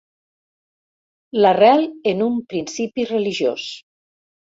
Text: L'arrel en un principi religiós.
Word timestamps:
L'arrel 1.43 1.87
en 2.15 2.25
un 2.31 2.43
principi 2.57 3.09
religiós. 3.15 3.73